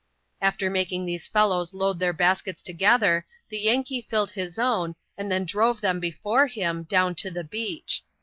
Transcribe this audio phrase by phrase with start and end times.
[0.41, 5.45] After making these fellows load their baskets together, the Yankee filled his own, and then
[5.45, 8.03] drove them before him, down to the beach.